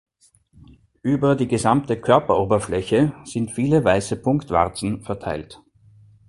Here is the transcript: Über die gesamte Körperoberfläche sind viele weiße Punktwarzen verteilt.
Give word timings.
Über 1.03 1.35
die 1.35 1.47
gesamte 1.47 1.95
Körperoberfläche 2.01 3.13
sind 3.23 3.51
viele 3.51 3.83
weiße 3.83 4.15
Punktwarzen 4.15 5.03
verteilt. 5.03 5.61